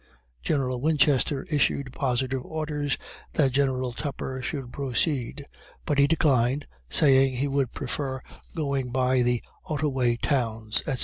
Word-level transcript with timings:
General 0.41 0.81
Winchester 0.81 1.43
issued 1.51 1.93
positive 1.93 2.43
orders 2.43 2.97
that 3.33 3.51
General 3.51 3.91
Tupper 3.93 4.41
should 4.41 4.73
proceed; 4.73 5.45
but 5.85 5.99
he 5.99 6.07
declined, 6.07 6.65
saying 6.89 7.35
he 7.35 7.47
would 7.47 7.71
prefer 7.71 8.19
going 8.55 8.89
by 8.89 9.21
the 9.21 9.43
Ottoway 9.65 10.15
towns, 10.15 10.83
&c. 10.87 10.95